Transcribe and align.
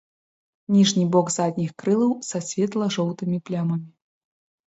Ніжні 0.75 1.03
бок 1.15 1.27
задніх 1.33 1.75
крылаў 1.83 2.15
са 2.29 2.41
светла-жоўтымі 2.47 3.37
плямамі. 3.51 3.89